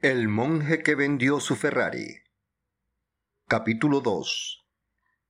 [0.00, 2.18] El monje que vendió su Ferrari.
[3.48, 4.64] Capítulo 2.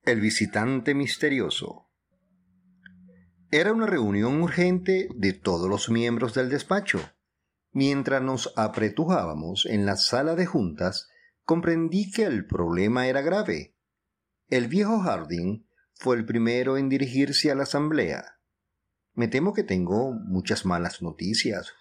[0.03, 1.89] El visitante misterioso.
[3.49, 6.99] Era una reunión urgente de todos los miembros del despacho.
[7.71, 11.09] Mientras nos apretujábamos en la sala de juntas,
[11.45, 13.75] comprendí que el problema era grave.
[14.49, 15.65] El viejo Harding
[15.95, 18.39] fue el primero en dirigirse a la asamblea.
[19.15, 21.73] Me temo que tengo muchas malas noticias.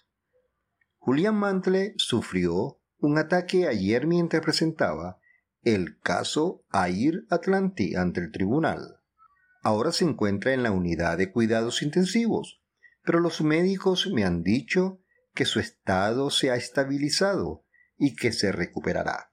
[1.09, 5.19] Julián Mantle sufrió un ataque ayer mientras presentaba
[5.63, 9.01] el caso Air Atlanti ante el tribunal.
[9.63, 12.63] Ahora se encuentra en la unidad de cuidados intensivos,
[13.05, 15.01] pero los médicos me han dicho
[15.33, 17.65] que su estado se ha estabilizado
[17.97, 19.33] y que se recuperará.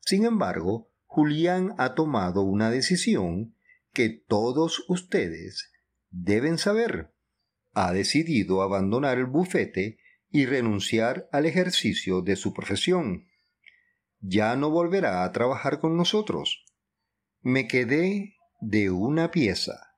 [0.00, 3.56] Sin embargo, Julián ha tomado una decisión
[3.94, 5.72] que todos ustedes
[6.10, 7.14] deben saber.
[7.72, 9.96] Ha decidido abandonar el bufete
[10.34, 13.28] y renunciar al ejercicio de su profesión.
[14.18, 16.64] Ya no volverá a trabajar con nosotros.
[17.40, 19.94] Me quedé de una pieza.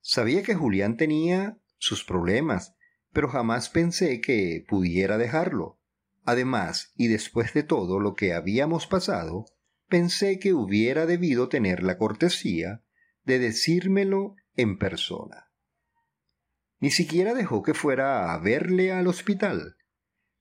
[0.00, 2.76] Sabía que Julián tenía sus problemas,
[3.12, 5.80] pero jamás pensé que pudiera dejarlo.
[6.24, 9.46] Además, y después de todo lo que habíamos pasado,
[9.88, 12.84] pensé que hubiera debido tener la cortesía
[13.24, 15.47] de decírmelo en persona.
[16.80, 19.76] Ni siquiera dejó que fuera a verle al hospital.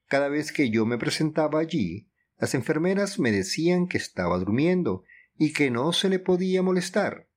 [0.07, 5.03] Cada vez que yo me presentaba allí, las enfermeras me decían que estaba durmiendo
[5.35, 7.27] y que no se le podía molestar.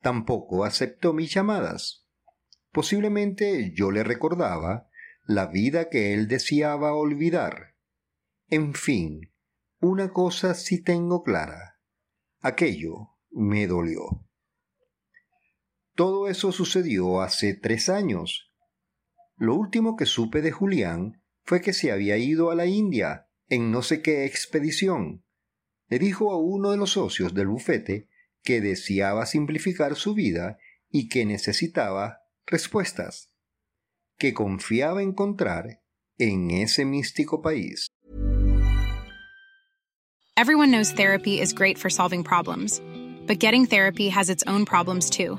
[0.00, 2.06] Tampoco aceptó mis llamadas.
[2.72, 4.88] Posiblemente yo le recordaba
[5.26, 7.76] la vida que él deseaba olvidar.
[8.48, 9.32] En fin,
[9.80, 11.80] una cosa sí tengo clara.
[12.40, 14.23] Aquello me dolió.
[15.94, 18.50] Todo eso sucedió hace tres años.
[19.36, 23.70] Lo último que supe de Julián fue que se había ido a la India en
[23.70, 25.24] no sé qué expedición.
[25.88, 28.08] Le dijo a uno de los socios del bufete
[28.42, 30.58] que deseaba simplificar su vida
[30.90, 33.32] y que necesitaba respuestas,
[34.18, 35.82] que confiaba encontrar
[36.18, 37.86] en ese místico país.
[40.36, 42.80] Everyone knows therapy is great for solving problems,
[43.28, 45.38] but getting therapy has its own problems too.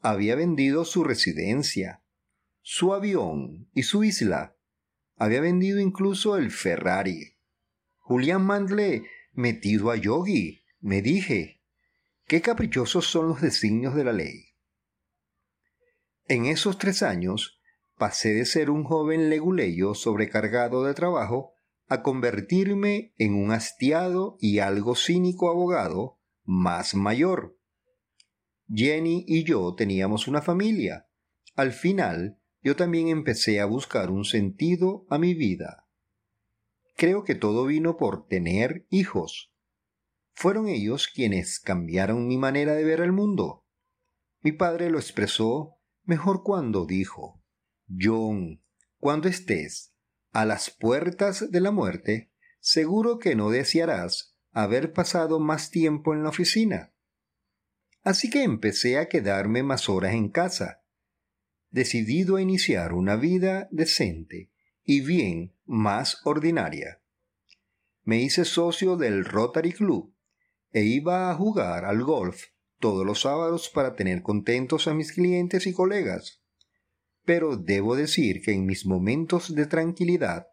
[0.00, 2.02] Había vendido su residencia,
[2.62, 4.56] su avión y su isla.
[5.16, 7.36] Había vendido incluso el Ferrari.
[7.98, 11.62] Julián Mandle metido a Yogi, me dije.
[12.26, 14.54] Qué caprichosos son los designios de la ley.
[16.26, 17.60] En esos tres años
[17.96, 21.52] pasé de ser un joven leguleyo sobrecargado de trabajo
[21.88, 27.59] a convertirme en un hastiado y algo cínico abogado más mayor
[28.72, 31.08] Jenny y yo teníamos una familia.
[31.54, 35.88] Al final, yo también empecé a buscar un sentido a mi vida.
[36.96, 39.52] Creo que todo vino por tener hijos.
[40.32, 43.66] Fueron ellos quienes cambiaron mi manera de ver el mundo.
[44.42, 47.42] Mi padre lo expresó mejor cuando dijo,
[47.88, 48.62] John,
[48.98, 49.94] cuando estés
[50.32, 56.22] a las puertas de la muerte, seguro que no desearás haber pasado más tiempo en
[56.22, 56.94] la oficina.
[58.02, 60.82] Así que empecé a quedarme más horas en casa,
[61.70, 64.50] decidido a iniciar una vida decente
[64.82, 67.02] y bien más ordinaria.
[68.02, 70.14] Me hice socio del Rotary Club
[70.72, 72.46] e iba a jugar al golf
[72.78, 76.42] todos los sábados para tener contentos a mis clientes y colegas.
[77.26, 80.46] Pero debo decir que en mis momentos de tranquilidad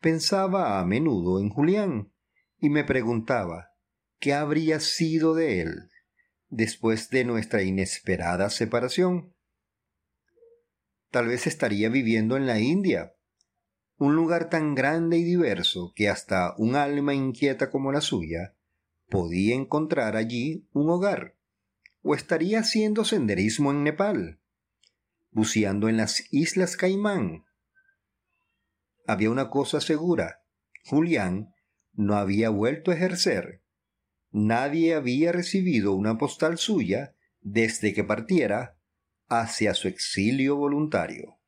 [0.00, 2.12] pensaba a menudo en Julián
[2.58, 3.72] y me preguntaba
[4.18, 5.90] qué habría sido de él
[6.54, 9.34] después de nuestra inesperada separación.
[11.10, 13.14] Tal vez estaría viviendo en la India,
[13.96, 18.54] un lugar tan grande y diverso que hasta un alma inquieta como la suya
[19.08, 21.36] podía encontrar allí un hogar,
[22.02, 24.40] o estaría haciendo senderismo en Nepal,
[25.30, 27.44] buceando en las Islas Caimán.
[29.06, 30.44] Había una cosa segura,
[30.84, 31.52] Julián
[31.92, 33.63] no había vuelto a ejercer.
[34.36, 38.76] Nadie había recibido una postal suya desde que partiera
[39.28, 41.38] hacia su exilio voluntario.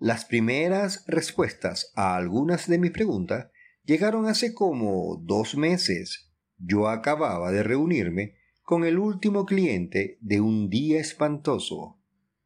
[0.00, 3.52] Las primeras respuestas a algunas de mis preguntas
[3.84, 6.32] llegaron hace como dos meses.
[6.58, 12.00] Yo acababa de reunirme con el último cliente de un día espantoso,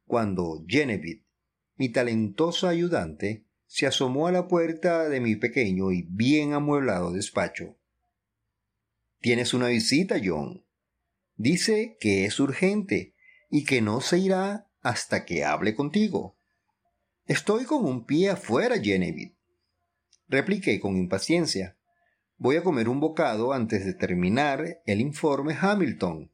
[0.05, 1.25] cuando Genevieve,
[1.77, 7.76] mi talentosa ayudante, se asomó a la puerta de mi pequeño y bien amueblado despacho.
[9.19, 10.65] Tienes una visita, John.
[11.35, 13.15] Dice que es urgente
[13.49, 16.37] y que no se irá hasta que hable contigo.
[17.25, 19.35] Estoy con un pie afuera, Genevieve.
[20.27, 21.77] Repliqué con impaciencia.
[22.37, 26.31] Voy a comer un bocado antes de terminar el informe Hamilton.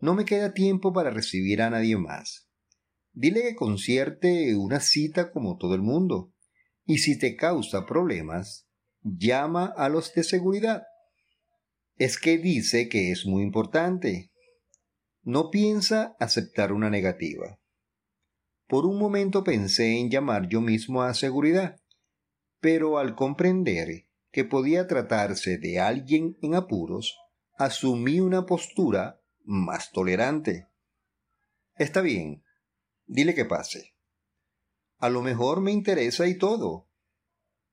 [0.00, 2.48] No me queda tiempo para recibir a nadie más.
[3.12, 6.32] Dile que concierte una cita como todo el mundo.
[6.84, 8.68] Y si te causa problemas,
[9.02, 10.84] llama a los de seguridad.
[11.98, 14.30] Es que dice que es muy importante.
[15.22, 17.58] No piensa aceptar una negativa.
[18.68, 21.80] Por un momento pensé en llamar yo mismo a seguridad,
[22.60, 27.18] pero al comprender que podía tratarse de alguien en apuros,
[27.56, 30.68] asumí una postura más tolerante.
[31.74, 32.44] Está bien,
[33.06, 33.96] dile que pase.
[34.98, 36.88] A lo mejor me interesa y todo.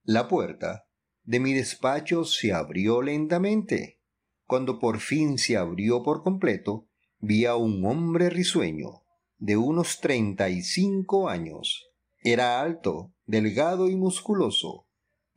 [0.02, 0.88] La puerta
[1.24, 3.95] de mi despacho se abrió lentamente.
[4.46, 6.88] Cuando por fin se abrió por completo,
[7.20, 9.04] vi a un hombre risueño,
[9.38, 11.84] de unos treinta y cinco años.
[12.24, 14.88] Era alto, delgado y musculoso,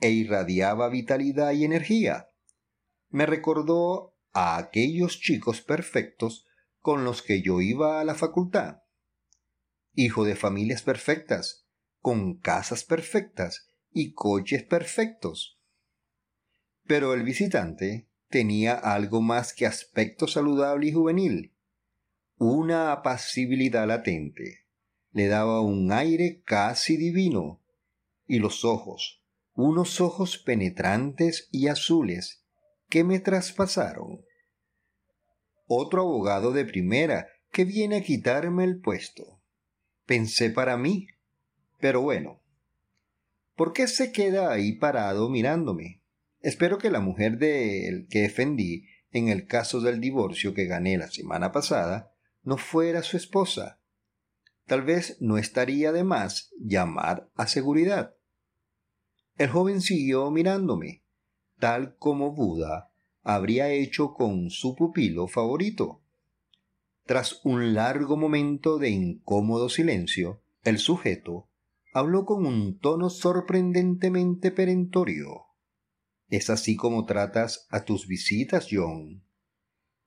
[0.00, 2.28] e irradiaba vitalidad y energía.
[3.08, 6.46] Me recordó a aquellos chicos perfectos
[6.80, 8.82] con los que yo iba a la facultad.
[9.94, 11.66] Hijo de familias perfectas,
[12.00, 15.58] con casas perfectas y coches perfectos.
[16.86, 21.54] Pero el visitante tenía algo más que aspecto saludable y juvenil
[22.38, 24.64] una apacibilidad latente,
[25.10, 27.60] le daba un aire casi divino,
[28.26, 32.44] y los ojos, unos ojos penetrantes y azules,
[32.88, 34.24] que me traspasaron.
[35.66, 39.42] Otro abogado de primera que viene a quitarme el puesto.
[40.06, 41.08] Pensé para mí,
[41.80, 42.40] pero bueno.
[43.56, 45.97] ¿Por qué se queda ahí parado mirándome?
[46.40, 50.96] Espero que la mujer de él que defendí en el caso del divorcio que gané
[50.98, 52.12] la semana pasada
[52.42, 53.80] no fuera su esposa.
[54.66, 58.14] Tal vez no estaría de más llamar a seguridad.
[59.36, 61.02] El joven siguió mirándome,
[61.58, 66.02] tal como Buda habría hecho con su pupilo favorito.
[67.04, 71.48] Tras un largo momento de incómodo silencio, el sujeto
[71.94, 75.47] habló con un tono sorprendentemente perentorio.
[76.28, 79.24] Es así como tratas a tus visitas, John.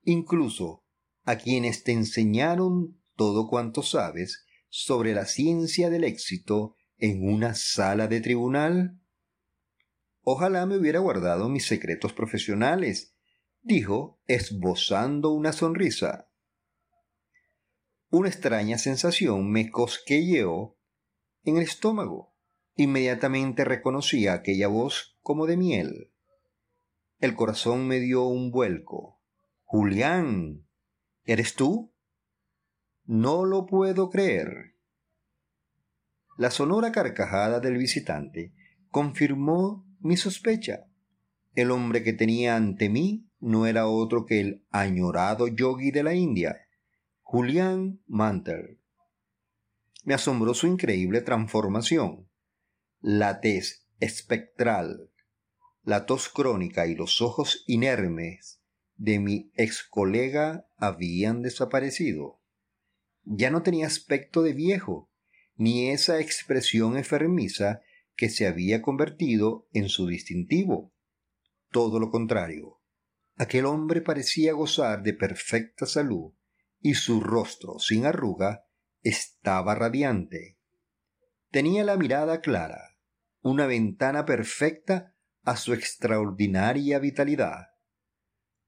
[0.03, 0.85] Incluso
[1.23, 8.07] a quienes te enseñaron todo cuanto sabes sobre la ciencia del éxito en una sala
[8.07, 8.99] de tribunal?
[10.21, 13.15] Ojalá me hubiera guardado mis secretos profesionales,
[13.61, 16.29] dijo, esbozando una sonrisa.
[18.09, 20.77] Una extraña sensación me cosquilleó
[21.43, 22.35] en el estómago.
[22.75, 26.10] Inmediatamente reconocí aquella voz como de miel.
[27.21, 29.21] El corazón me dio un vuelco.
[29.63, 30.65] Julián,
[31.23, 31.93] ¿Eres tú?
[33.05, 34.75] No lo puedo creer.
[36.35, 38.55] La sonora carcajada del visitante
[38.89, 40.87] confirmó mi sospecha.
[41.53, 46.15] El hombre que tenía ante mí no era otro que el añorado yogi de la
[46.15, 46.57] India,
[47.21, 48.79] Julián Mantel.
[50.03, 52.27] Me asombró su increíble transformación.
[52.99, 55.10] La tez espectral,
[55.83, 58.61] la tos crónica y los ojos inermes
[58.95, 62.39] de mi ex colega habían desaparecido.
[63.23, 65.11] Ya no tenía aspecto de viejo,
[65.55, 67.81] ni esa expresión enfermiza
[68.15, 70.93] que se había convertido en su distintivo.
[71.71, 72.79] Todo lo contrario.
[73.37, 76.33] Aquel hombre parecía gozar de perfecta salud
[76.79, 78.65] y su rostro, sin arruga,
[79.01, 80.59] estaba radiante.
[81.49, 82.97] Tenía la mirada clara,
[83.41, 85.10] una ventana perfecta
[85.43, 87.69] a su extraordinaria vitalidad.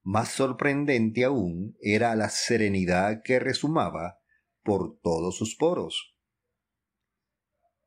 [0.02, 4.20] Más sorprendente aún era la serenidad que resumaba
[4.64, 6.18] por todos sus poros.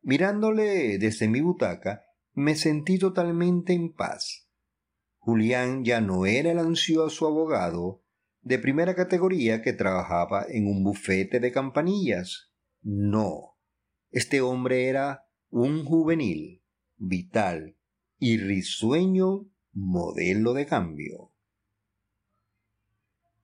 [0.02, 4.48] Mirándole desde mi butaca, me sentí totalmente en paz.
[5.18, 8.04] Julián ya no era el ansioso abogado
[8.42, 12.52] de primera categoría que trabajaba en un bufete de campanillas.
[12.82, 13.58] No,
[14.10, 16.62] este hombre era un juvenil,
[16.96, 17.75] vital
[18.18, 21.32] y risueño modelo de cambio.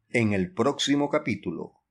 [0.08, 1.82] En el próximo capítulo,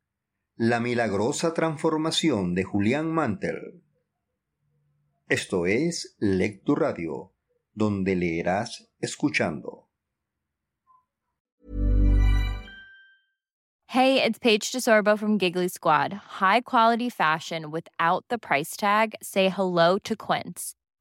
[0.55, 3.83] la milagrosa transformación de Julián Mantel.
[5.27, 7.33] Esto es Lectu Radio,
[7.73, 9.87] donde leerás escuchando.
[13.87, 16.13] Hey, it's Paige DeSorbo from Giggly Squad.
[16.39, 19.15] High quality fashion without the price tag.
[19.21, 20.75] Say hello to Quince.